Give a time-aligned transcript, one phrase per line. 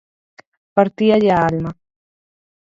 [0.75, 1.71] Partíalle a alma.